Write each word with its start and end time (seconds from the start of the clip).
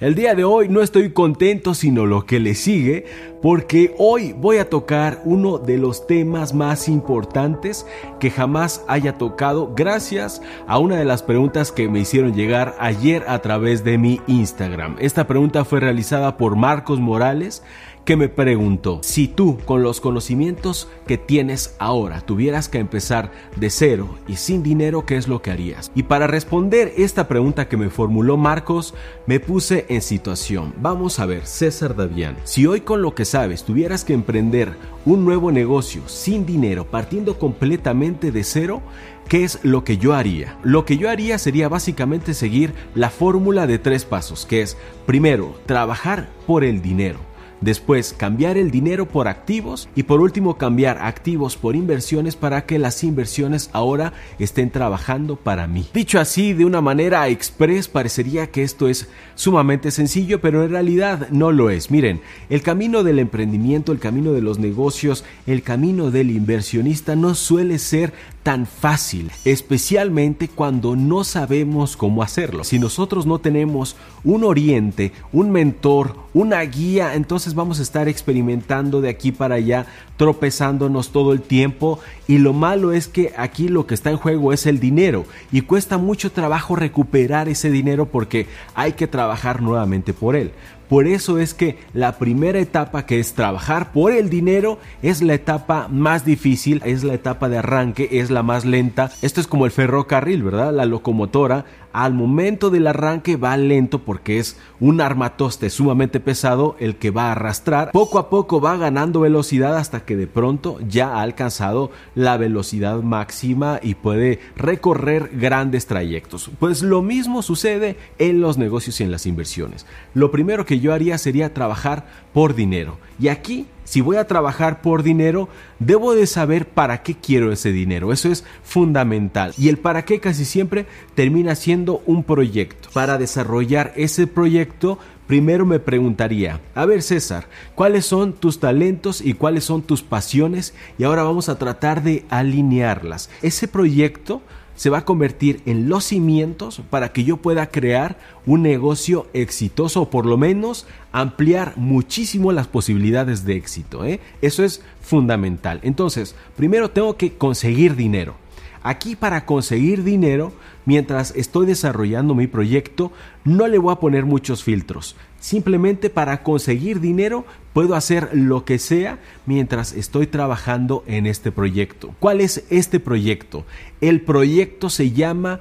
El 0.00 0.14
día 0.14 0.34
de 0.34 0.44
hoy 0.44 0.70
no 0.70 0.80
estoy 0.80 1.12
contento 1.12 1.74
sino 1.74 2.06
lo 2.06 2.24
que 2.24 2.40
le 2.40 2.54
sigue 2.54 3.04
porque 3.42 3.94
hoy 3.98 4.32
voy 4.32 4.56
a 4.56 4.70
tocar 4.70 5.20
uno 5.26 5.58
de 5.58 5.76
los 5.76 6.06
temas 6.06 6.54
más 6.54 6.88
importantes 6.88 7.86
que 8.18 8.30
jamás 8.30 8.82
haya 8.88 9.18
tocado 9.18 9.74
gracias 9.76 10.40
a 10.66 10.78
una 10.78 10.96
de 10.96 11.04
las 11.04 11.22
preguntas 11.22 11.70
que 11.70 11.90
me 11.90 12.00
hicieron 12.00 12.34
llegar 12.34 12.76
ayer 12.78 13.24
a 13.28 13.40
través 13.40 13.84
de 13.84 13.98
mi 13.98 14.22
Instagram. 14.26 14.96
Esta 15.00 15.26
pregunta 15.26 15.66
fue 15.66 15.80
realizada 15.80 16.38
por 16.38 16.56
Marcos 16.56 16.98
Morales 16.98 17.62
que 18.04 18.16
me 18.16 18.28
preguntó, 18.28 19.00
si 19.02 19.28
tú 19.28 19.58
con 19.64 19.82
los 19.82 20.00
conocimientos 20.00 20.88
que 21.06 21.18
tienes 21.18 21.76
ahora 21.78 22.20
tuvieras 22.20 22.68
que 22.68 22.78
empezar 22.78 23.30
de 23.56 23.70
cero 23.70 24.18
y 24.26 24.36
sin 24.36 24.62
dinero, 24.62 25.06
¿qué 25.06 25.16
es 25.16 25.28
lo 25.28 25.42
que 25.42 25.50
harías? 25.50 25.92
Y 25.94 26.04
para 26.04 26.26
responder 26.26 26.92
esta 26.96 27.28
pregunta 27.28 27.68
que 27.68 27.76
me 27.76 27.90
formuló 27.90 28.36
Marcos, 28.36 28.94
me 29.26 29.40
puse 29.40 29.86
en 29.88 30.02
situación. 30.02 30.74
Vamos 30.80 31.18
a 31.18 31.26
ver, 31.26 31.46
César 31.46 31.94
Davián, 31.94 32.36
si 32.44 32.66
hoy 32.66 32.80
con 32.80 33.02
lo 33.02 33.14
que 33.14 33.24
sabes 33.24 33.64
tuvieras 33.64 34.04
que 34.04 34.14
emprender 34.14 34.74
un 35.04 35.24
nuevo 35.24 35.52
negocio 35.52 36.02
sin 36.06 36.46
dinero, 36.46 36.86
partiendo 36.90 37.38
completamente 37.38 38.32
de 38.32 38.44
cero, 38.44 38.82
¿Qué 39.30 39.44
es 39.44 39.60
lo 39.62 39.84
que 39.84 39.96
yo 39.96 40.14
haría? 40.14 40.58
Lo 40.64 40.84
que 40.84 40.98
yo 40.98 41.08
haría 41.08 41.38
sería 41.38 41.68
básicamente 41.68 42.34
seguir 42.34 42.74
la 42.96 43.10
fórmula 43.10 43.68
de 43.68 43.78
tres 43.78 44.04
pasos, 44.04 44.44
que 44.44 44.60
es 44.60 44.76
primero, 45.06 45.54
trabajar 45.66 46.28
por 46.48 46.64
el 46.64 46.82
dinero. 46.82 47.29
Después, 47.60 48.14
cambiar 48.16 48.56
el 48.56 48.70
dinero 48.70 49.06
por 49.06 49.28
activos 49.28 49.88
y 49.94 50.04
por 50.04 50.20
último, 50.20 50.56
cambiar 50.56 50.98
activos 50.98 51.56
por 51.56 51.76
inversiones 51.76 52.36
para 52.36 52.64
que 52.64 52.78
las 52.78 53.04
inversiones 53.04 53.70
ahora 53.72 54.12
estén 54.38 54.70
trabajando 54.70 55.36
para 55.36 55.66
mí. 55.66 55.86
Dicho 55.92 56.18
así, 56.18 56.54
de 56.54 56.64
una 56.64 56.80
manera 56.80 57.28
express, 57.28 57.88
parecería 57.88 58.50
que 58.50 58.62
esto 58.62 58.88
es 58.88 59.08
sumamente 59.34 59.90
sencillo, 59.90 60.40
pero 60.40 60.64
en 60.64 60.70
realidad 60.70 61.28
no 61.30 61.52
lo 61.52 61.70
es. 61.70 61.90
Miren, 61.90 62.20
el 62.48 62.62
camino 62.62 63.02
del 63.02 63.18
emprendimiento, 63.18 63.92
el 63.92 63.98
camino 63.98 64.32
de 64.32 64.42
los 64.42 64.58
negocios, 64.58 65.24
el 65.46 65.62
camino 65.62 66.10
del 66.10 66.30
inversionista 66.30 67.16
no 67.16 67.34
suele 67.34 67.78
ser 67.78 68.12
tan 68.42 68.66
fácil, 68.66 69.30
especialmente 69.44 70.48
cuando 70.48 70.96
no 70.96 71.24
sabemos 71.24 71.96
cómo 71.96 72.22
hacerlo. 72.22 72.64
Si 72.64 72.78
nosotros 72.78 73.26
no 73.26 73.38
tenemos 73.38 73.96
un 74.24 74.44
oriente, 74.44 75.12
un 75.32 75.50
mentor, 75.50 76.16
una 76.32 76.60
guía, 76.62 77.14
entonces 77.14 77.54
vamos 77.54 77.78
a 77.80 77.82
estar 77.82 78.08
experimentando 78.08 79.00
de 79.00 79.10
aquí 79.10 79.30
para 79.30 79.56
allá, 79.56 79.86
tropezándonos 80.16 81.10
todo 81.10 81.32
el 81.32 81.42
tiempo 81.42 81.98
y 82.28 82.38
lo 82.38 82.52
malo 82.52 82.92
es 82.92 83.08
que 83.08 83.32
aquí 83.36 83.68
lo 83.68 83.86
que 83.86 83.94
está 83.94 84.10
en 84.10 84.16
juego 84.16 84.52
es 84.52 84.66
el 84.66 84.80
dinero 84.80 85.26
y 85.52 85.62
cuesta 85.62 85.98
mucho 85.98 86.32
trabajo 86.32 86.76
recuperar 86.76 87.48
ese 87.48 87.70
dinero 87.70 88.06
porque 88.06 88.46
hay 88.74 88.92
que 88.92 89.06
trabajar 89.06 89.60
nuevamente 89.60 90.14
por 90.14 90.34
él. 90.34 90.52
Por 90.90 91.06
eso 91.06 91.38
es 91.38 91.54
que 91.54 91.78
la 91.94 92.18
primera 92.18 92.58
etapa 92.58 93.06
que 93.06 93.20
es 93.20 93.34
trabajar 93.34 93.92
por 93.92 94.10
el 94.10 94.28
dinero 94.28 94.80
es 95.02 95.22
la 95.22 95.34
etapa 95.34 95.86
más 95.88 96.24
difícil, 96.24 96.82
es 96.84 97.04
la 97.04 97.14
etapa 97.14 97.48
de 97.48 97.58
arranque, 97.58 98.08
es 98.10 98.28
la 98.28 98.42
más 98.42 98.64
lenta. 98.64 99.12
Esto 99.22 99.40
es 99.40 99.46
como 99.46 99.66
el 99.66 99.70
ferrocarril, 99.70 100.42
¿verdad? 100.42 100.74
La 100.74 100.86
locomotora 100.86 101.64
al 101.92 102.14
momento 102.14 102.70
del 102.70 102.86
arranque 102.86 103.36
va 103.36 103.56
lento 103.56 104.00
porque 104.00 104.38
es 104.38 104.56
un 104.80 105.00
armatoste 105.00 105.70
sumamente 105.70 106.20
pesado 106.20 106.76
el 106.78 106.96
que 106.96 107.10
va 107.10 107.28
a 107.28 107.32
arrastrar. 107.32 107.92
Poco 107.92 108.18
a 108.18 108.30
poco 108.30 108.60
va 108.60 108.76
ganando 108.76 109.20
velocidad 109.20 109.76
hasta 109.76 110.04
que 110.04 110.16
de 110.16 110.26
pronto 110.26 110.78
ya 110.88 111.14
ha 111.14 111.22
alcanzado 111.22 111.90
la 112.14 112.36
velocidad 112.36 113.02
máxima 113.02 113.80
y 113.82 113.94
puede 113.94 114.40
recorrer 114.56 115.30
grandes 115.34 115.86
trayectos. 115.86 116.50
Pues 116.58 116.82
lo 116.82 117.02
mismo 117.02 117.42
sucede 117.42 117.96
en 118.18 118.40
los 118.40 118.58
negocios 118.58 119.00
y 119.00 119.04
en 119.04 119.10
las 119.10 119.26
inversiones. 119.26 119.86
Lo 120.14 120.30
primero 120.30 120.64
que 120.66 120.80
yo 120.80 120.92
haría 120.92 121.18
sería 121.18 121.54
trabajar 121.54 122.06
por 122.32 122.54
dinero. 122.54 122.98
Y 123.18 123.28
aquí 123.28 123.66
si 123.90 124.02
voy 124.02 124.18
a 124.18 124.28
trabajar 124.28 124.82
por 124.82 125.02
dinero, 125.02 125.48
debo 125.80 126.14
de 126.14 126.28
saber 126.28 126.68
para 126.68 127.02
qué 127.02 127.16
quiero 127.16 127.50
ese 127.50 127.72
dinero. 127.72 128.12
Eso 128.12 128.30
es 128.30 128.44
fundamental. 128.62 129.52
Y 129.58 129.68
el 129.68 129.78
para 129.78 130.04
qué 130.04 130.20
casi 130.20 130.44
siempre 130.44 130.86
termina 131.16 131.56
siendo 131.56 132.00
un 132.06 132.22
proyecto. 132.22 132.88
Para 132.92 133.18
desarrollar 133.18 133.92
ese 133.96 134.28
proyecto, 134.28 135.00
primero 135.26 135.66
me 135.66 135.80
preguntaría, 135.80 136.60
a 136.76 136.86
ver 136.86 137.02
César, 137.02 137.48
¿cuáles 137.74 138.06
son 138.06 138.34
tus 138.34 138.60
talentos 138.60 139.20
y 139.20 139.34
cuáles 139.34 139.64
son 139.64 139.82
tus 139.82 140.04
pasiones? 140.04 140.72
Y 140.96 141.02
ahora 141.02 141.24
vamos 141.24 141.48
a 141.48 141.58
tratar 141.58 142.04
de 142.04 142.24
alinearlas. 142.30 143.28
Ese 143.42 143.66
proyecto 143.66 144.40
se 144.80 144.88
va 144.88 144.96
a 144.96 145.04
convertir 145.04 145.60
en 145.66 145.90
los 145.90 146.04
cimientos 146.04 146.80
para 146.88 147.12
que 147.12 147.22
yo 147.22 147.36
pueda 147.36 147.66
crear 147.66 148.16
un 148.46 148.62
negocio 148.62 149.26
exitoso 149.34 150.00
o 150.00 150.08
por 150.08 150.24
lo 150.24 150.38
menos 150.38 150.86
ampliar 151.12 151.74
muchísimo 151.76 152.50
las 152.50 152.66
posibilidades 152.66 153.44
de 153.44 153.56
éxito. 153.56 154.06
¿eh? 154.06 154.20
Eso 154.40 154.64
es 154.64 154.82
fundamental. 155.02 155.80
Entonces, 155.82 156.34
primero 156.56 156.88
tengo 156.88 157.18
que 157.18 157.34
conseguir 157.34 157.94
dinero. 157.94 158.36
Aquí 158.82 159.14
para 159.14 159.44
conseguir 159.44 160.04
dinero, 160.04 160.52
mientras 160.86 161.34
estoy 161.36 161.66
desarrollando 161.66 162.34
mi 162.34 162.46
proyecto, 162.46 163.12
no 163.44 163.68
le 163.68 163.78
voy 163.78 163.92
a 163.92 164.00
poner 164.00 164.24
muchos 164.24 164.64
filtros. 164.64 165.16
Simplemente 165.38 166.10
para 166.10 166.42
conseguir 166.42 167.00
dinero 167.00 167.44
puedo 167.72 167.94
hacer 167.94 168.30
lo 168.32 168.64
que 168.64 168.78
sea 168.78 169.18
mientras 169.46 169.92
estoy 169.92 170.26
trabajando 170.26 171.04
en 171.06 171.26
este 171.26 171.52
proyecto. 171.52 172.14
¿Cuál 172.20 172.40
es 172.40 172.64
este 172.70 173.00
proyecto? 173.00 173.64
El 174.00 174.22
proyecto 174.22 174.88
se 174.88 175.12
llama 175.12 175.60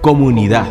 comunidad. 0.00 0.66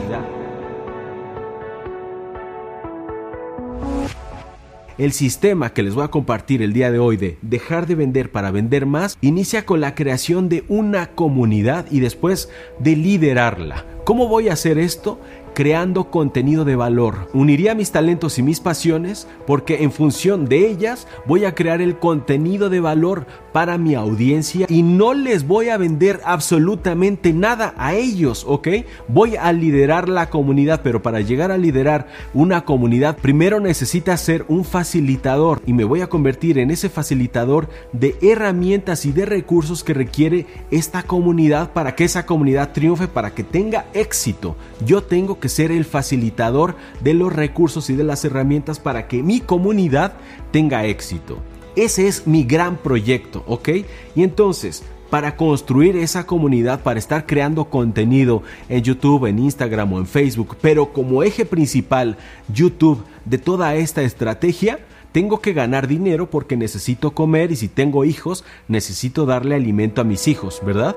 El 4.98 5.12
sistema 5.12 5.74
que 5.74 5.84
les 5.84 5.94
voy 5.94 6.06
a 6.06 6.08
compartir 6.08 6.62
el 6.62 6.72
día 6.72 6.90
de 6.90 7.00
hoy 7.00 7.18
de 7.18 7.38
dejar 7.42 7.86
de 7.86 7.96
vender 7.96 8.32
para 8.32 8.50
vender 8.52 8.86
más 8.86 9.18
inicia 9.20 9.66
con 9.66 9.82
la 9.82 9.94
creación 9.94 10.48
de 10.48 10.64
una 10.70 11.08
comunidad 11.08 11.86
y 11.92 12.00
después 12.00 12.50
de 12.80 12.96
liderarla. 12.96 13.86
¿Cómo 14.06 14.30
voy 14.30 14.48
a 14.48 14.54
hacer 14.54 14.78
esto? 14.78 15.20
Creando 15.56 16.12
contenido 16.12 16.66
de 16.66 16.76
valor. 16.76 17.30
Uniría 17.34 17.74
mis 17.74 17.92
talentos 17.92 18.38
y 18.38 18.44
mis 18.44 18.60
pasiones 18.60 19.28
porque 19.48 19.84
en 19.84 19.92
función 19.92 20.46
de 20.46 20.70
ellas 20.70 21.08
voy 21.26 21.46
a 21.46 21.56
crear 21.56 21.82
el 21.82 21.98
contenido 21.98 22.70
de 22.70 22.80
valor 22.82 23.26
para 23.52 23.80
mi 23.80 23.96
audiencia 23.96 24.68
y 24.70 24.84
no 24.84 25.16
les 25.16 25.48
voy 25.48 25.70
a 25.70 25.78
vender 25.78 26.22
absolutamente 26.26 27.34
nada 27.34 27.74
a 27.78 27.96
ellos, 27.96 28.46
¿ok? 28.48 28.68
Voy 29.08 29.38
a 29.38 29.52
liderar 29.54 30.10
la 30.10 30.30
comunidad, 30.30 30.82
pero 30.84 31.02
para 31.02 31.22
llegar 31.22 31.52
a 31.52 31.58
liderar 31.58 32.08
una 32.34 32.66
comunidad 32.66 33.18
primero 33.18 33.60
necesita 33.60 34.16
ser 34.18 34.46
un 34.50 34.66
facilitador 34.66 35.62
y 35.66 35.74
me 35.74 35.86
voy 35.86 36.02
a 36.02 36.08
convertir 36.08 36.60
en 36.60 36.70
ese 36.70 36.90
facilitador 36.90 37.70
de 37.94 38.18
herramientas 38.22 39.06
y 39.06 39.14
de 39.14 39.26
recursos 39.26 39.84
que 39.84 39.94
requiere 39.94 40.48
esta 40.70 41.04
comunidad 41.04 41.72
para 41.72 41.96
que 41.96 42.04
esa 42.04 42.26
comunidad 42.26 42.74
triunfe, 42.74 43.08
para 43.08 43.34
que 43.34 43.44
tenga 43.44 43.86
éxito. 43.94 44.58
Yo 44.86 45.02
tengo 45.04 45.40
que 45.40 45.45
ser 45.50 45.72
el 45.72 45.86
facilitador 45.86 46.76
de 47.02 47.14
los 47.14 47.34
recursos 47.34 47.90
y 47.90 47.96
de 47.96 48.04
las 48.04 48.24
herramientas 48.26 48.80
para 48.80 49.08
que 49.08 49.24
mi 49.24 49.40
comunidad 49.40 50.14
tenga 50.52 50.86
éxito. 50.86 51.40
Ese 51.76 52.08
es 52.08 52.26
mi 52.26 52.44
gran 52.44 52.78
proyecto, 52.78 53.44
¿ok? 53.48 53.70
Y 54.16 54.24
entonces, 54.24 54.84
para 55.10 55.36
construir 55.36 55.96
esa 55.98 56.26
comunidad, 56.26 56.82
para 56.82 57.00
estar 57.00 57.26
creando 57.26 57.66
contenido 57.66 58.44
en 58.70 58.84
YouTube, 58.84 59.28
en 59.28 59.40
Instagram 59.40 59.94
o 59.94 60.00
en 60.00 60.08
Facebook, 60.08 60.58
pero 60.62 60.94
como 60.94 61.24
eje 61.24 61.46
principal 61.46 62.18
YouTube 62.54 63.04
de 63.26 63.38
toda 63.38 63.76
esta 63.76 64.02
estrategia, 64.02 64.80
tengo 65.12 65.40
que 65.40 65.54
ganar 65.54 65.88
dinero 65.88 66.30
porque 66.30 66.58
necesito 66.58 67.12
comer 67.12 67.52
y 67.52 67.56
si 67.56 67.68
tengo 67.70 68.04
hijos, 68.04 68.44
necesito 68.68 69.26
darle 69.26 69.56
alimento 69.56 70.02
a 70.02 70.04
mis 70.04 70.28
hijos, 70.28 70.62
¿verdad? 70.66 70.96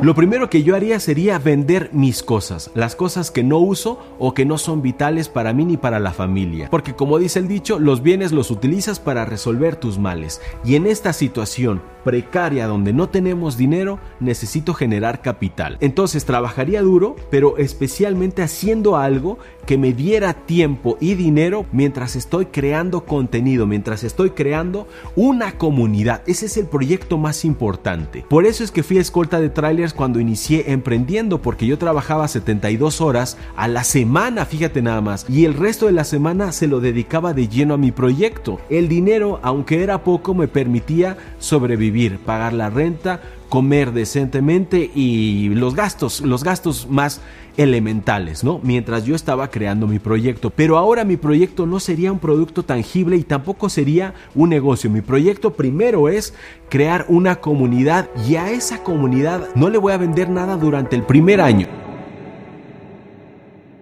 Lo 0.00 0.14
primero 0.14 0.48
que 0.48 0.62
yo 0.62 0.76
haría 0.76 1.00
sería 1.00 1.40
vender 1.40 1.90
mis 1.92 2.22
cosas, 2.22 2.70
las 2.74 2.94
cosas 2.94 3.32
que 3.32 3.42
no 3.42 3.58
uso 3.58 3.98
o 4.20 4.32
que 4.32 4.44
no 4.44 4.56
son 4.56 4.80
vitales 4.80 5.28
para 5.28 5.52
mí 5.52 5.64
ni 5.64 5.76
para 5.76 5.98
la 5.98 6.12
familia. 6.12 6.68
Porque 6.70 6.94
como 6.94 7.18
dice 7.18 7.40
el 7.40 7.48
dicho, 7.48 7.80
los 7.80 8.00
bienes 8.00 8.30
los 8.30 8.52
utilizas 8.52 9.00
para 9.00 9.24
resolver 9.24 9.74
tus 9.74 9.98
males. 9.98 10.40
Y 10.64 10.76
en 10.76 10.86
esta 10.86 11.12
situación 11.12 11.82
precaria 12.04 12.68
donde 12.68 12.92
no 12.92 13.08
tenemos 13.08 13.56
dinero, 13.56 13.98
necesito 14.20 14.72
generar 14.72 15.20
capital. 15.20 15.76
Entonces 15.80 16.24
trabajaría 16.24 16.80
duro, 16.80 17.16
pero 17.28 17.58
especialmente 17.58 18.42
haciendo 18.42 18.96
algo 18.96 19.38
que 19.68 19.76
me 19.76 19.92
diera 19.92 20.32
tiempo 20.32 20.96
y 20.98 21.14
dinero 21.14 21.66
mientras 21.72 22.16
estoy 22.16 22.46
creando 22.46 23.04
contenido, 23.04 23.66
mientras 23.66 24.02
estoy 24.02 24.30
creando 24.30 24.88
una 25.14 25.58
comunidad. 25.58 26.22
Ese 26.26 26.46
es 26.46 26.56
el 26.56 26.64
proyecto 26.64 27.18
más 27.18 27.44
importante. 27.44 28.24
Por 28.30 28.46
eso 28.46 28.64
es 28.64 28.70
que 28.70 28.82
fui 28.82 28.96
escolta 28.96 29.38
de 29.40 29.50
trailers 29.50 29.92
cuando 29.92 30.20
inicié 30.20 30.72
emprendiendo 30.72 31.42
porque 31.42 31.66
yo 31.66 31.76
trabajaba 31.76 32.28
72 32.28 33.02
horas 33.02 33.36
a 33.56 33.68
la 33.68 33.84
semana, 33.84 34.46
fíjate 34.46 34.80
nada 34.80 35.02
más, 35.02 35.26
y 35.28 35.44
el 35.44 35.52
resto 35.52 35.84
de 35.84 35.92
la 35.92 36.04
semana 36.04 36.50
se 36.52 36.66
lo 36.66 36.80
dedicaba 36.80 37.34
de 37.34 37.48
lleno 37.48 37.74
a 37.74 37.76
mi 37.76 37.92
proyecto. 37.92 38.62
El 38.70 38.88
dinero, 38.88 39.38
aunque 39.42 39.82
era 39.82 40.02
poco, 40.02 40.32
me 40.32 40.48
permitía 40.48 41.18
sobrevivir, 41.40 42.20
pagar 42.20 42.54
la 42.54 42.70
renta, 42.70 43.20
comer 43.48 43.92
decentemente 43.92 44.90
y 44.94 45.48
los 45.50 45.74
gastos, 45.74 46.20
los 46.20 46.44
gastos 46.44 46.88
más 46.88 47.20
elementales, 47.56 48.44
¿no? 48.44 48.60
Mientras 48.62 49.04
yo 49.04 49.14
estaba 49.14 49.50
creando 49.50 49.86
mi 49.86 49.98
proyecto. 49.98 50.50
Pero 50.50 50.78
ahora 50.78 51.04
mi 51.04 51.16
proyecto 51.16 51.66
no 51.66 51.80
sería 51.80 52.12
un 52.12 52.20
producto 52.20 52.62
tangible 52.62 53.16
y 53.16 53.24
tampoco 53.24 53.68
sería 53.68 54.14
un 54.34 54.50
negocio. 54.50 54.90
Mi 54.90 55.00
proyecto 55.00 55.54
primero 55.54 56.08
es 56.08 56.34
crear 56.68 57.04
una 57.08 57.36
comunidad 57.36 58.08
y 58.28 58.36
a 58.36 58.50
esa 58.50 58.82
comunidad 58.84 59.48
no 59.54 59.70
le 59.70 59.78
voy 59.78 59.92
a 59.92 59.98
vender 59.98 60.30
nada 60.30 60.56
durante 60.56 60.94
el 60.94 61.02
primer 61.02 61.40
año. 61.40 61.87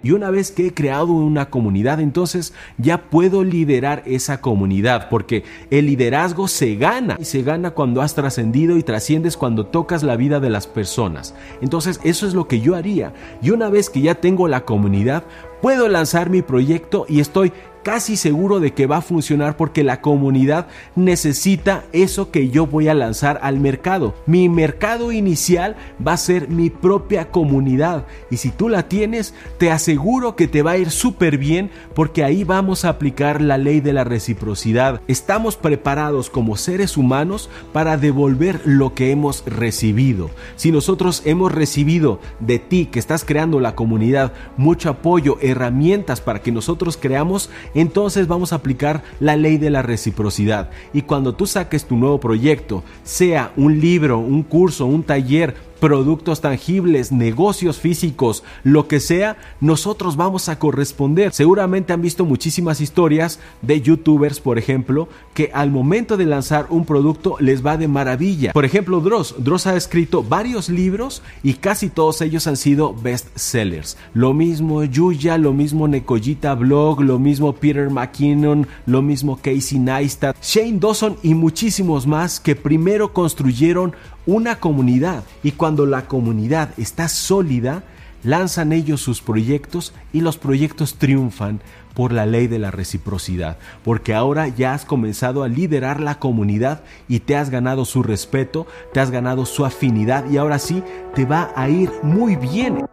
Y 0.06 0.12
una 0.12 0.30
vez 0.30 0.52
que 0.52 0.68
he 0.68 0.72
creado 0.72 1.12
una 1.14 1.50
comunidad, 1.50 1.98
entonces 1.98 2.54
ya 2.78 3.10
puedo 3.10 3.42
liderar 3.42 4.04
esa 4.06 4.40
comunidad, 4.40 5.08
porque 5.08 5.42
el 5.72 5.86
liderazgo 5.86 6.46
se 6.46 6.76
gana 6.76 7.16
y 7.18 7.24
se 7.24 7.42
gana 7.42 7.72
cuando 7.72 8.02
has 8.02 8.14
trascendido 8.14 8.76
y 8.76 8.84
trasciendes 8.84 9.36
cuando 9.36 9.66
tocas 9.66 10.04
la 10.04 10.14
vida 10.14 10.38
de 10.38 10.48
las 10.48 10.68
personas. 10.68 11.34
Entonces 11.60 11.98
eso 12.04 12.24
es 12.28 12.34
lo 12.34 12.46
que 12.46 12.60
yo 12.60 12.76
haría. 12.76 13.14
Y 13.42 13.50
una 13.50 13.68
vez 13.68 13.90
que 13.90 14.00
ya 14.00 14.14
tengo 14.14 14.46
la 14.46 14.64
comunidad, 14.64 15.24
puedo 15.60 15.88
lanzar 15.88 16.30
mi 16.30 16.40
proyecto 16.40 17.04
y 17.08 17.18
estoy 17.18 17.52
casi 17.86 18.16
seguro 18.16 18.58
de 18.58 18.74
que 18.74 18.86
va 18.86 18.96
a 18.96 19.00
funcionar 19.00 19.56
porque 19.56 19.84
la 19.84 20.00
comunidad 20.00 20.66
necesita 20.96 21.84
eso 21.92 22.32
que 22.32 22.48
yo 22.48 22.66
voy 22.66 22.88
a 22.88 22.94
lanzar 22.94 23.38
al 23.44 23.60
mercado. 23.60 24.12
Mi 24.26 24.48
mercado 24.48 25.12
inicial 25.12 25.76
va 26.04 26.14
a 26.14 26.16
ser 26.16 26.48
mi 26.48 26.68
propia 26.68 27.30
comunidad 27.30 28.04
y 28.28 28.38
si 28.38 28.50
tú 28.50 28.68
la 28.68 28.88
tienes, 28.88 29.34
te 29.58 29.70
aseguro 29.70 30.34
que 30.34 30.48
te 30.48 30.62
va 30.62 30.72
a 30.72 30.78
ir 30.78 30.90
súper 30.90 31.38
bien 31.38 31.70
porque 31.94 32.24
ahí 32.24 32.42
vamos 32.42 32.84
a 32.84 32.88
aplicar 32.88 33.40
la 33.40 33.56
ley 33.56 33.80
de 33.80 33.92
la 33.92 34.02
reciprocidad. 34.02 35.00
Estamos 35.06 35.54
preparados 35.54 36.28
como 36.28 36.56
seres 36.56 36.96
humanos 36.96 37.48
para 37.72 37.96
devolver 37.96 38.62
lo 38.64 38.94
que 38.94 39.12
hemos 39.12 39.44
recibido. 39.46 40.30
Si 40.56 40.72
nosotros 40.72 41.22
hemos 41.24 41.52
recibido 41.52 42.18
de 42.40 42.58
ti 42.58 42.86
que 42.86 42.98
estás 42.98 43.24
creando 43.24 43.60
la 43.60 43.76
comunidad 43.76 44.32
mucho 44.56 44.90
apoyo, 44.90 45.38
herramientas 45.40 46.20
para 46.20 46.42
que 46.42 46.50
nosotros 46.50 46.96
creamos, 46.96 47.48
entonces 47.80 48.26
vamos 48.26 48.52
a 48.52 48.56
aplicar 48.56 49.02
la 49.20 49.36
ley 49.36 49.58
de 49.58 49.70
la 49.70 49.82
reciprocidad. 49.82 50.70
Y 50.92 51.02
cuando 51.02 51.34
tú 51.34 51.46
saques 51.46 51.84
tu 51.84 51.96
nuevo 51.96 52.18
proyecto, 52.18 52.82
sea 53.04 53.52
un 53.56 53.80
libro, 53.80 54.18
un 54.18 54.42
curso, 54.42 54.86
un 54.86 55.02
taller, 55.02 55.54
productos 55.80 56.40
tangibles, 56.40 57.12
negocios 57.12 57.78
físicos, 57.78 58.42
lo 58.64 58.88
que 58.88 59.00
sea, 59.00 59.36
nosotros 59.60 60.16
vamos 60.16 60.48
a 60.48 60.58
corresponder. 60.58 61.32
Seguramente 61.32 61.92
han 61.92 62.02
visto 62.02 62.24
muchísimas 62.24 62.80
historias 62.80 63.40
de 63.62 63.80
youtubers, 63.80 64.40
por 64.40 64.58
ejemplo, 64.58 65.08
que 65.34 65.50
al 65.54 65.70
momento 65.70 66.16
de 66.16 66.26
lanzar 66.26 66.66
un 66.70 66.84
producto 66.84 67.36
les 67.40 67.64
va 67.64 67.76
de 67.76 67.88
maravilla. 67.88 68.52
Por 68.52 68.64
ejemplo, 68.64 69.00
Dross. 69.00 69.34
Dross 69.38 69.66
ha 69.66 69.76
escrito 69.76 70.22
varios 70.22 70.68
libros 70.68 71.22
y 71.42 71.54
casi 71.54 71.88
todos 71.88 72.20
ellos 72.20 72.46
han 72.46 72.56
sido 72.56 72.94
bestsellers. 72.94 73.96
Lo 74.14 74.32
mismo 74.32 74.84
Yuya, 74.84 75.38
lo 75.38 75.52
mismo 75.52 75.88
Nekoyita 75.88 76.54
Blog, 76.54 77.00
lo 77.00 77.18
mismo 77.18 77.54
Peter 77.54 77.90
McKinnon, 77.90 78.66
lo 78.86 79.02
mismo 79.02 79.36
Casey 79.36 79.78
Neistat, 79.78 80.36
Shane 80.42 80.78
Dawson 80.78 81.16
y 81.22 81.34
muchísimos 81.34 82.06
más 82.06 82.40
que 82.40 82.56
primero 82.56 83.12
construyeron 83.12 83.94
una 84.26 84.58
comunidad 84.58 85.24
y 85.42 85.52
cuando 85.52 85.86
la 85.86 86.06
comunidad 86.06 86.70
está 86.76 87.08
sólida, 87.08 87.84
lanzan 88.22 88.72
ellos 88.72 89.00
sus 89.00 89.22
proyectos 89.22 89.94
y 90.12 90.20
los 90.20 90.36
proyectos 90.36 90.96
triunfan 90.96 91.60
por 91.94 92.12
la 92.12 92.26
ley 92.26 92.46
de 92.46 92.58
la 92.58 92.70
reciprocidad, 92.70 93.56
porque 93.82 94.14
ahora 94.14 94.48
ya 94.48 94.74
has 94.74 94.84
comenzado 94.84 95.42
a 95.42 95.48
liderar 95.48 96.00
la 96.00 96.18
comunidad 96.18 96.82
y 97.08 97.20
te 97.20 97.36
has 97.36 97.48
ganado 97.48 97.86
su 97.86 98.02
respeto, 98.02 98.66
te 98.92 99.00
has 99.00 99.10
ganado 99.10 99.46
su 99.46 99.64
afinidad 99.64 100.28
y 100.28 100.36
ahora 100.36 100.58
sí 100.58 100.82
te 101.14 101.24
va 101.24 101.52
a 101.56 101.70
ir 101.70 101.90
muy 102.02 102.36
bien. 102.36 102.84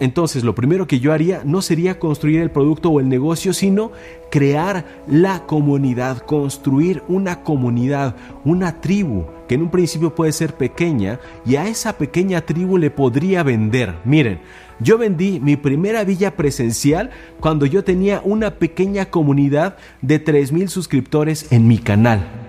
Entonces, 0.00 0.44
lo 0.44 0.54
primero 0.54 0.86
que 0.86 0.98
yo 0.98 1.12
haría 1.12 1.42
no 1.44 1.60
sería 1.60 1.98
construir 1.98 2.40
el 2.40 2.50
producto 2.50 2.88
o 2.88 3.00
el 3.00 3.08
negocio, 3.08 3.52
sino 3.52 3.92
crear 4.30 4.86
la 5.06 5.46
comunidad, 5.46 6.18
construir 6.18 7.02
una 7.06 7.42
comunidad, 7.42 8.16
una 8.44 8.80
tribu, 8.80 9.26
que 9.50 9.56
en 9.56 9.62
un 9.62 9.70
principio 9.72 10.14
puede 10.14 10.30
ser 10.30 10.54
pequeña, 10.54 11.18
y 11.44 11.56
a 11.56 11.66
esa 11.66 11.98
pequeña 11.98 12.40
tribu 12.42 12.78
le 12.78 12.88
podría 12.88 13.42
vender. 13.42 13.96
Miren, 14.04 14.38
yo 14.78 14.96
vendí 14.96 15.40
mi 15.40 15.56
primera 15.56 16.04
villa 16.04 16.36
presencial 16.36 17.10
cuando 17.40 17.66
yo 17.66 17.82
tenía 17.82 18.20
una 18.22 18.52
pequeña 18.60 19.06
comunidad 19.06 19.76
de 20.02 20.24
3.000 20.24 20.68
suscriptores 20.68 21.50
en 21.50 21.66
mi 21.66 21.78
canal. 21.78 22.39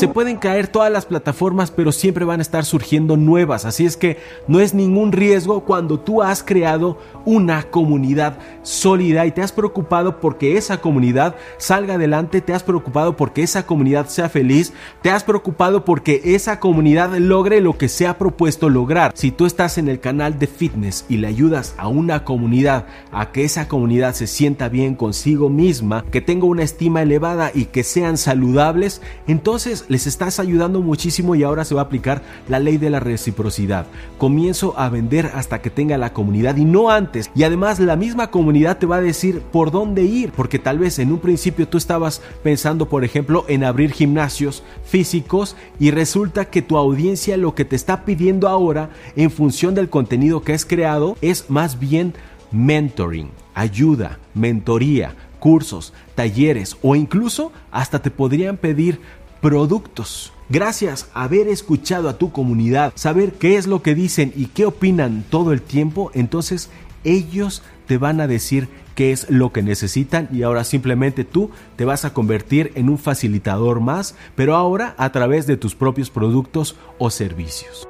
Se 0.00 0.08
pueden 0.08 0.38
caer 0.38 0.66
todas 0.66 0.90
las 0.90 1.04
plataformas, 1.04 1.70
pero 1.70 1.92
siempre 1.92 2.24
van 2.24 2.40
a 2.40 2.42
estar 2.42 2.64
surgiendo 2.64 3.18
nuevas. 3.18 3.66
Así 3.66 3.84
es 3.84 3.98
que 3.98 4.16
no 4.48 4.58
es 4.58 4.72
ningún 4.72 5.12
riesgo 5.12 5.66
cuando 5.66 6.00
tú 6.00 6.22
has 6.22 6.42
creado 6.42 6.96
una 7.26 7.64
comunidad 7.64 8.38
sólida 8.62 9.26
y 9.26 9.32
te 9.32 9.42
has 9.42 9.52
preocupado 9.52 10.18
porque 10.18 10.56
esa 10.56 10.80
comunidad 10.80 11.36
salga 11.58 11.96
adelante, 11.96 12.40
te 12.40 12.54
has 12.54 12.62
preocupado 12.62 13.14
porque 13.14 13.42
esa 13.42 13.66
comunidad 13.66 14.06
sea 14.08 14.30
feliz, 14.30 14.72
te 15.02 15.10
has 15.10 15.22
preocupado 15.22 15.84
porque 15.84 16.22
esa 16.24 16.60
comunidad 16.60 17.14
logre 17.18 17.60
lo 17.60 17.76
que 17.76 17.90
se 17.90 18.06
ha 18.06 18.16
propuesto 18.16 18.70
lograr. 18.70 19.12
Si 19.14 19.30
tú 19.30 19.44
estás 19.44 19.76
en 19.76 19.88
el 19.88 20.00
canal 20.00 20.38
de 20.38 20.46
fitness 20.46 21.04
y 21.10 21.18
le 21.18 21.26
ayudas 21.26 21.74
a 21.76 21.88
una 21.88 22.24
comunidad 22.24 22.86
a 23.12 23.32
que 23.32 23.44
esa 23.44 23.68
comunidad 23.68 24.14
se 24.14 24.26
sienta 24.26 24.70
bien 24.70 24.94
consigo 24.94 25.50
misma, 25.50 26.06
que 26.10 26.22
tenga 26.22 26.46
una 26.46 26.62
estima 26.62 27.02
elevada 27.02 27.50
y 27.52 27.66
que 27.66 27.84
sean 27.84 28.16
saludables, 28.16 29.02
entonces 29.26 29.84
les 29.90 30.06
estás 30.06 30.38
ayudando 30.38 30.80
muchísimo 30.80 31.34
y 31.34 31.42
ahora 31.42 31.64
se 31.64 31.74
va 31.74 31.80
a 31.80 31.84
aplicar 31.84 32.22
la 32.48 32.60
ley 32.60 32.78
de 32.78 32.90
la 32.90 33.00
reciprocidad. 33.00 33.86
Comienzo 34.18 34.78
a 34.78 34.88
vender 34.88 35.32
hasta 35.34 35.60
que 35.60 35.68
tenga 35.68 35.98
la 35.98 36.12
comunidad 36.12 36.56
y 36.56 36.64
no 36.64 36.90
antes. 36.90 37.28
Y 37.34 37.42
además 37.42 37.80
la 37.80 37.96
misma 37.96 38.30
comunidad 38.30 38.78
te 38.78 38.86
va 38.86 38.96
a 38.96 39.00
decir 39.02 39.40
por 39.40 39.72
dónde 39.72 40.04
ir, 40.04 40.30
porque 40.30 40.60
tal 40.60 40.78
vez 40.78 41.00
en 41.00 41.10
un 41.10 41.18
principio 41.18 41.66
tú 41.66 41.76
estabas 41.76 42.22
pensando, 42.44 42.88
por 42.88 43.04
ejemplo, 43.04 43.44
en 43.48 43.64
abrir 43.64 43.90
gimnasios 43.90 44.62
físicos 44.84 45.56
y 45.80 45.90
resulta 45.90 46.44
que 46.44 46.62
tu 46.62 46.76
audiencia 46.76 47.36
lo 47.36 47.56
que 47.56 47.64
te 47.64 47.74
está 47.74 48.04
pidiendo 48.04 48.48
ahora 48.48 48.90
en 49.16 49.32
función 49.32 49.74
del 49.74 49.90
contenido 49.90 50.42
que 50.42 50.52
has 50.52 50.64
creado 50.64 51.16
es 51.20 51.50
más 51.50 51.80
bien 51.80 52.14
mentoring, 52.52 53.30
ayuda, 53.54 54.20
mentoría, 54.34 55.16
cursos, 55.40 55.92
talleres 56.14 56.76
o 56.82 56.94
incluso 56.94 57.50
hasta 57.72 58.00
te 58.00 58.12
podrían 58.12 58.56
pedir 58.56 59.00
productos. 59.40 60.32
Gracias 60.48 61.08
a 61.14 61.24
haber 61.24 61.48
escuchado 61.48 62.08
a 62.08 62.18
tu 62.18 62.32
comunidad, 62.32 62.92
saber 62.96 63.34
qué 63.34 63.56
es 63.56 63.66
lo 63.66 63.82
que 63.82 63.94
dicen 63.94 64.32
y 64.34 64.46
qué 64.46 64.66
opinan 64.66 65.24
todo 65.30 65.52
el 65.52 65.62
tiempo, 65.62 66.10
entonces 66.14 66.70
ellos 67.04 67.62
te 67.86 67.98
van 67.98 68.20
a 68.20 68.26
decir 68.26 68.68
qué 68.94 69.12
es 69.12 69.30
lo 69.30 69.52
que 69.52 69.62
necesitan 69.62 70.28
y 70.32 70.42
ahora 70.42 70.64
simplemente 70.64 71.24
tú 71.24 71.50
te 71.76 71.84
vas 71.84 72.04
a 72.04 72.12
convertir 72.12 72.72
en 72.74 72.88
un 72.88 72.98
facilitador 72.98 73.80
más, 73.80 74.14
pero 74.34 74.56
ahora 74.56 74.94
a 74.98 75.12
través 75.12 75.46
de 75.46 75.56
tus 75.56 75.74
propios 75.74 76.10
productos 76.10 76.76
o 76.98 77.10
servicios. 77.10 77.86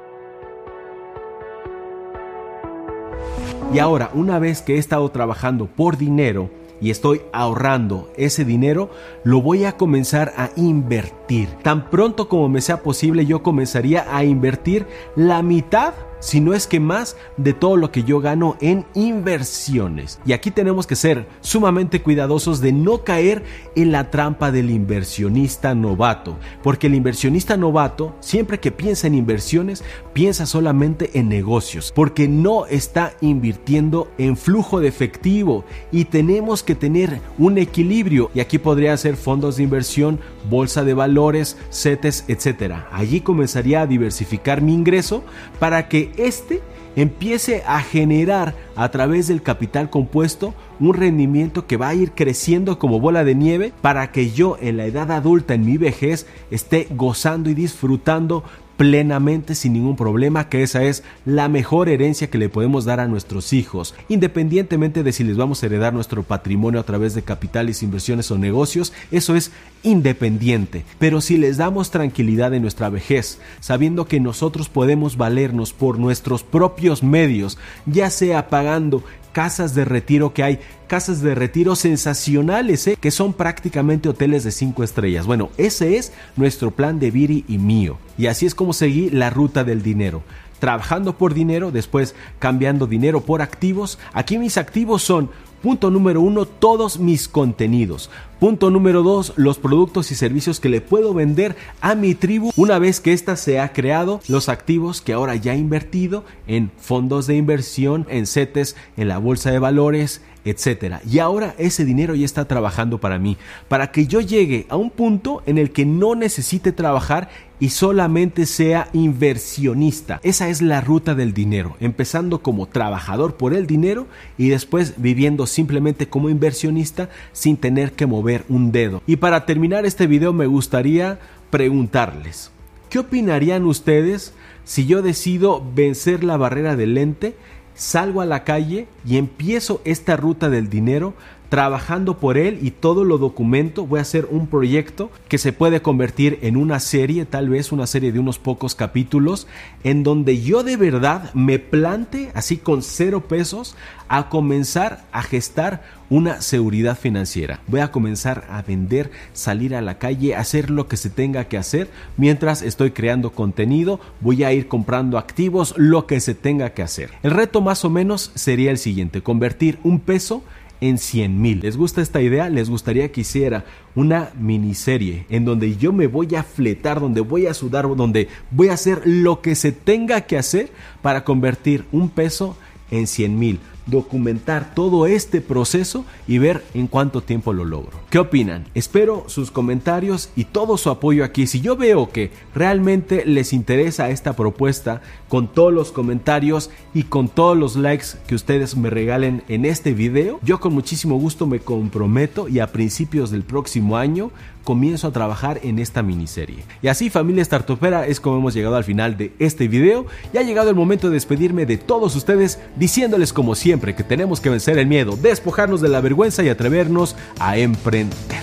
Y 3.73 3.79
ahora, 3.79 4.11
una 4.13 4.37
vez 4.37 4.61
que 4.61 4.75
he 4.75 4.77
estado 4.77 5.09
trabajando 5.11 5.65
por 5.65 5.97
dinero, 5.97 6.49
y 6.81 6.89
estoy 6.89 7.21
ahorrando 7.31 8.09
ese 8.17 8.43
dinero, 8.43 8.89
lo 9.23 9.41
voy 9.41 9.65
a 9.65 9.77
comenzar 9.77 10.33
a 10.35 10.49
invertir. 10.55 11.47
Tan 11.61 11.89
pronto 11.89 12.27
como 12.27 12.49
me 12.49 12.61
sea 12.61 12.81
posible, 12.81 13.25
yo 13.25 13.43
comenzaría 13.43 14.05
a 14.13 14.23
invertir 14.23 14.87
la 15.15 15.41
mitad 15.43 15.93
si 16.21 16.39
no 16.39 16.53
es 16.53 16.67
que 16.67 16.79
más 16.79 17.17
de 17.35 17.51
todo 17.51 17.75
lo 17.75 17.91
que 17.91 18.03
yo 18.03 18.21
gano 18.21 18.55
en 18.61 18.85
inversiones. 18.93 20.19
Y 20.25 20.31
aquí 20.31 20.51
tenemos 20.51 20.87
que 20.87 20.95
ser 20.95 21.27
sumamente 21.41 22.01
cuidadosos 22.01 22.61
de 22.61 22.71
no 22.71 23.03
caer 23.03 23.43
en 23.75 23.91
la 23.91 24.09
trampa 24.09 24.51
del 24.51 24.69
inversionista 24.69 25.75
novato, 25.75 26.37
porque 26.63 26.87
el 26.87 26.95
inversionista 26.95 27.57
novato, 27.57 28.15
siempre 28.21 28.59
que 28.59 28.71
piensa 28.71 29.07
en 29.07 29.15
inversiones, 29.15 29.83
piensa 30.13 30.45
solamente 30.45 31.19
en 31.19 31.27
negocios, 31.27 31.91
porque 31.93 32.27
no 32.27 32.65
está 32.67 33.13
invirtiendo 33.19 34.09
en 34.17 34.37
flujo 34.37 34.79
de 34.79 34.87
efectivo 34.87 35.65
y 35.91 36.05
tenemos 36.05 36.63
que 36.63 36.75
tener 36.75 37.19
un 37.37 37.57
equilibrio. 37.57 38.29
Y 38.33 38.39
aquí 38.39 38.57
podría 38.57 38.95
ser 38.97 39.15
fondos 39.15 39.57
de 39.57 39.63
inversión, 39.63 40.19
bolsa 40.49 40.83
de 40.83 40.93
valores, 40.93 41.57
CETES, 41.71 42.25
etc. 42.27 42.75
Allí 42.91 43.21
comenzaría 43.21 43.81
a 43.81 43.87
diversificar 43.87 44.61
mi 44.61 44.73
ingreso 44.73 45.23
para 45.59 45.87
que 45.87 46.10
este 46.17 46.61
empiece 46.95 47.63
a 47.65 47.81
generar 47.81 48.55
a 48.75 48.89
través 48.91 49.27
del 49.27 49.41
capital 49.41 49.89
compuesto 49.89 50.53
un 50.79 50.93
rendimiento 50.93 51.67
que 51.67 51.77
va 51.77 51.89
a 51.89 51.95
ir 51.95 52.11
creciendo 52.11 52.79
como 52.79 52.99
bola 52.99 53.23
de 53.23 53.35
nieve 53.35 53.71
para 53.81 54.11
que 54.11 54.31
yo 54.31 54.57
en 54.59 54.77
la 54.77 54.85
edad 54.85 55.11
adulta, 55.11 55.53
en 55.53 55.65
mi 55.65 55.77
vejez, 55.77 56.25
esté 56.49 56.87
gozando 56.89 57.49
y 57.49 57.53
disfrutando 57.53 58.43
plenamente 58.81 59.53
sin 59.53 59.73
ningún 59.73 59.95
problema, 59.95 60.49
que 60.49 60.63
esa 60.63 60.81
es 60.81 61.03
la 61.23 61.47
mejor 61.49 61.87
herencia 61.87 62.31
que 62.31 62.39
le 62.39 62.49
podemos 62.49 62.83
dar 62.83 62.99
a 62.99 63.07
nuestros 63.07 63.53
hijos, 63.53 63.93
independientemente 64.09 65.03
de 65.03 65.13
si 65.13 65.23
les 65.23 65.37
vamos 65.37 65.61
a 65.61 65.67
heredar 65.67 65.93
nuestro 65.93 66.23
patrimonio 66.23 66.79
a 66.79 66.83
través 66.83 67.13
de 67.13 67.21
capitales, 67.21 67.83
inversiones 67.83 68.31
o 68.31 68.39
negocios, 68.39 68.91
eso 69.11 69.35
es 69.35 69.51
independiente. 69.83 70.85
Pero 70.99 71.21
si 71.21 71.37
les 71.37 71.57
damos 71.57 71.91
tranquilidad 71.91 72.53
en 72.53 72.61
nuestra 72.61 72.89
vejez, 72.89 73.39
sabiendo 73.59 74.05
que 74.05 74.19
nosotros 74.19 74.69
podemos 74.69 75.17
valernos 75.17 75.73
por 75.73 75.99
nuestros 75.99 76.43
propios 76.43 77.03
medios, 77.03 77.57
ya 77.85 78.09
sea 78.09 78.49
pagando 78.49 79.03
casas 79.31 79.75
de 79.75 79.85
retiro 79.85 80.33
que 80.33 80.43
hay, 80.43 80.59
casas 80.87 81.21
de 81.21 81.35
retiro 81.35 81.75
sensacionales, 81.75 82.87
¿eh? 82.87 82.97
que 82.99 83.11
son 83.11 83.33
prácticamente 83.33 84.09
hoteles 84.09 84.43
de 84.43 84.51
cinco 84.51 84.83
estrellas. 84.83 85.25
Bueno, 85.25 85.49
ese 85.57 85.97
es 85.97 86.11
nuestro 86.35 86.71
plan 86.71 86.99
de 86.99 87.11
Viri 87.11 87.45
y 87.47 87.57
mío. 87.57 87.97
Y 88.17 88.27
así 88.27 88.45
es 88.45 88.55
como 88.55 88.73
seguí 88.73 89.09
la 89.09 89.29
ruta 89.29 89.63
del 89.63 89.81
dinero. 89.81 90.23
Trabajando 90.59 91.17
por 91.17 91.33
dinero, 91.33 91.71
después 91.71 92.13
cambiando 92.37 92.85
dinero 92.85 93.21
por 93.21 93.41
activos. 93.41 93.97
Aquí 94.13 94.37
mis 94.37 94.57
activos 94.57 95.01
son 95.01 95.31
Punto 95.61 95.91
número 95.91 96.21
uno, 96.21 96.45
todos 96.45 96.99
mis 96.99 97.27
contenidos. 97.27 98.09
Punto 98.39 98.71
número 98.71 99.03
dos, 99.03 99.33
los 99.35 99.59
productos 99.59 100.11
y 100.11 100.15
servicios 100.15 100.59
que 100.59 100.69
le 100.69 100.81
puedo 100.81 101.13
vender 101.13 101.55
a 101.81 101.93
mi 101.93 102.15
tribu 102.15 102.51
una 102.55 102.79
vez 102.79 102.99
que 102.99 103.13
ésta 103.13 103.35
se 103.35 103.59
ha 103.59 103.71
creado, 103.71 104.21
los 104.27 104.49
activos 104.49 105.01
que 105.01 105.13
ahora 105.13 105.35
ya 105.35 105.53
he 105.53 105.59
invertido 105.59 106.25
en 106.47 106.71
fondos 106.77 107.27
de 107.27 107.35
inversión, 107.35 108.07
en 108.09 108.25
CETES, 108.25 108.75
en 108.97 109.07
la 109.07 109.19
bolsa 109.19 109.51
de 109.51 109.59
valores, 109.59 110.23
etcétera. 110.45 111.01
Y 111.07 111.19
ahora 111.19 111.53
ese 111.59 111.85
dinero 111.85 112.15
ya 112.15 112.25
está 112.25 112.45
trabajando 112.45 112.97
para 112.99 113.19
mí, 113.19 113.37
para 113.67 113.91
que 113.91 114.07
yo 114.07 114.19
llegue 114.19 114.65
a 114.69 114.77
un 114.77 114.89
punto 114.89 115.43
en 115.45 115.59
el 115.59 115.71
que 115.71 115.85
no 115.85 116.15
necesite 116.15 116.71
trabajar 116.71 117.29
y 117.61 117.69
solamente 117.69 118.47
sea 118.47 118.89
inversionista. 118.91 120.19
Esa 120.23 120.49
es 120.49 120.63
la 120.63 120.81
ruta 120.81 121.13
del 121.13 121.31
dinero, 121.31 121.77
empezando 121.79 122.41
como 122.41 122.65
trabajador 122.65 123.35
por 123.35 123.53
el 123.53 123.67
dinero 123.67 124.07
y 124.35 124.49
después 124.49 124.95
viviendo 124.97 125.45
simplemente 125.45 126.09
como 126.09 126.31
inversionista 126.31 127.09
sin 127.33 127.57
tener 127.57 127.91
que 127.93 128.07
mover 128.07 128.43
un 128.49 128.71
dedo. 128.71 129.03
Y 129.05 129.17
para 129.17 129.45
terminar 129.45 129.85
este 129.85 130.07
video 130.07 130.33
me 130.33 130.47
gustaría 130.47 131.19
preguntarles, 131.51 132.49
¿qué 132.89 132.97
opinarían 132.97 133.65
ustedes 133.65 134.33
si 134.63 134.87
yo 134.87 135.03
decido 135.03 135.63
vencer 135.75 136.23
la 136.23 136.37
barrera 136.37 136.75
del 136.75 136.95
lente 136.95 137.35
salgo 137.75 138.21
a 138.21 138.25
la 138.25 138.43
calle 138.43 138.87
y 139.05 139.17
empiezo 139.17 139.81
esta 139.85 140.17
ruta 140.17 140.49
del 140.49 140.67
dinero 140.67 141.13
trabajando 141.51 142.17
por 142.17 142.37
él 142.37 142.59
y 142.61 142.71
todo 142.71 143.03
lo 143.03 143.17
documento. 143.17 143.85
Voy 143.85 143.99
a 143.99 144.03
hacer 144.03 144.25
un 144.31 144.47
proyecto 144.47 145.11
que 145.27 145.37
se 145.37 145.51
puede 145.51 145.81
convertir 145.81 146.39
en 146.43 146.55
una 146.55 146.79
serie, 146.79 147.25
tal 147.25 147.49
vez 147.49 147.73
una 147.73 147.87
serie 147.87 148.13
de 148.13 148.19
unos 148.19 148.39
pocos 148.39 148.73
capítulos, 148.73 149.47
en 149.83 150.03
donde 150.03 150.41
yo 150.41 150.63
de 150.63 150.77
verdad 150.77 151.29
me 151.33 151.59
plante 151.59 152.31
así 152.35 152.55
con 152.55 152.81
cero 152.81 153.27
pesos 153.27 153.75
a 154.07 154.29
comenzar 154.29 155.03
a 155.11 155.23
gestar 155.23 155.83
una 156.09 156.39
seguridad 156.39 156.97
financiera. 156.97 157.59
Voy 157.67 157.81
a 157.81 157.91
comenzar 157.91 158.45
a 158.49 158.61
vender, 158.61 159.11
salir 159.33 159.75
a 159.75 159.81
la 159.81 159.97
calle, 159.97 160.37
hacer 160.37 160.69
lo 160.69 160.87
que 160.87 160.95
se 160.95 161.09
tenga 161.09 161.49
que 161.49 161.57
hacer 161.57 161.89
mientras 162.15 162.61
estoy 162.61 162.91
creando 162.91 163.31
contenido. 163.31 163.99
Voy 164.21 164.45
a 164.45 164.53
ir 164.53 164.69
comprando 164.69 165.17
activos, 165.17 165.73
lo 165.75 166.07
que 166.07 166.21
se 166.21 166.33
tenga 166.33 166.69
que 166.69 166.81
hacer. 166.81 167.09
El 167.23 167.31
reto 167.31 167.59
más 167.59 167.83
o 167.83 167.89
menos 167.89 168.31
sería 168.35 168.71
el 168.71 168.77
siguiente, 168.77 169.21
convertir 169.21 169.79
un 169.83 169.99
peso 169.99 170.43
en 170.81 170.97
100 170.97 171.41
mil. 171.41 171.59
¿Les 171.61 171.77
gusta 171.77 172.01
esta 172.01 172.21
idea? 172.21 172.49
¿Les 172.49 172.69
gustaría 172.69 173.11
que 173.11 173.21
hiciera 173.21 173.63
una 173.95 174.31
miniserie 174.37 175.25
en 175.29 175.45
donde 175.45 175.77
yo 175.77 175.93
me 175.93 176.07
voy 176.07 176.35
a 176.35 176.43
fletar, 176.43 176.99
donde 176.99 177.21
voy 177.21 177.45
a 177.45 177.53
sudar, 177.53 177.87
donde 177.95 178.27
voy 178.49 178.69
a 178.69 178.73
hacer 178.73 179.03
lo 179.05 179.41
que 179.41 179.55
se 179.55 179.71
tenga 179.71 180.21
que 180.21 180.37
hacer 180.37 180.71
para 181.01 181.23
convertir 181.23 181.85
un 181.91 182.09
peso 182.09 182.57
en 182.89 183.07
100 183.07 183.39
mil? 183.39 183.59
Documentar 183.91 184.73
todo 184.73 185.05
este 185.05 185.41
proceso 185.41 186.05
y 186.27 186.39
ver 186.39 186.63
en 186.73 186.87
cuánto 186.87 187.21
tiempo 187.21 187.53
lo 187.53 187.65
logro. 187.65 187.99
¿Qué 188.09 188.17
opinan? 188.17 188.65
Espero 188.73 189.25
sus 189.27 189.51
comentarios 189.51 190.29
y 190.35 190.45
todo 190.45 190.77
su 190.77 190.89
apoyo 190.89 191.23
aquí. 191.23 191.45
Si 191.45 191.61
yo 191.61 191.75
veo 191.75 192.09
que 192.09 192.31
realmente 192.55 193.25
les 193.25 193.53
interesa 193.53 194.09
esta 194.09 194.33
propuesta, 194.33 195.01
con 195.27 195.47
todos 195.47 195.73
los 195.73 195.91
comentarios 195.91 196.71
y 196.93 197.03
con 197.03 197.29
todos 197.29 197.57
los 197.57 197.75
likes 197.75 198.07
que 198.27 198.35
ustedes 198.35 198.75
me 198.75 198.89
regalen 198.89 199.43
en 199.47 199.65
este 199.65 199.93
video, 199.93 200.39
yo 200.41 200.59
con 200.59 200.73
muchísimo 200.73 201.17
gusto 201.17 201.45
me 201.45 201.59
comprometo 201.59 202.47
y 202.47 202.59
a 202.59 202.71
principios 202.71 203.29
del 203.29 203.43
próximo 203.43 203.97
año 203.97 204.31
comienzo 204.63 205.07
a 205.07 205.11
trabajar 205.11 205.59
en 205.63 205.79
esta 205.79 206.03
miniserie. 206.03 206.63
Y 206.81 206.87
así 206.87 207.09
familia 207.09 207.43
startupera 207.43 208.07
es 208.07 208.19
como 208.19 208.37
hemos 208.37 208.53
llegado 208.53 208.75
al 208.75 208.83
final 208.83 209.17
de 209.17 209.33
este 209.39 209.67
video 209.67 210.05
y 210.33 210.37
ha 210.37 210.43
llegado 210.43 210.69
el 210.69 210.75
momento 210.75 211.07
de 211.07 211.13
despedirme 211.13 211.65
de 211.65 211.77
todos 211.77 212.15
ustedes 212.15 212.59
diciéndoles 212.75 213.33
como 213.33 213.55
siempre 213.55 213.95
que 213.95 214.03
tenemos 214.03 214.41
que 214.41 214.49
vencer 214.49 214.77
el 214.77 214.87
miedo, 214.87 215.17
despojarnos 215.17 215.81
de 215.81 215.89
la 215.89 216.01
vergüenza 216.01 216.43
y 216.43 216.49
atrevernos 216.49 217.15
a 217.39 217.57
emprender. 217.57 218.41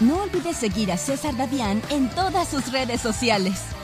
No 0.00 0.22
olvides 0.22 0.56
seguir 0.56 0.92
a 0.92 0.96
César 0.96 1.36
Davián 1.36 1.82
en 1.90 2.08
todas 2.10 2.48
sus 2.48 2.70
redes 2.70 3.00
sociales. 3.00 3.77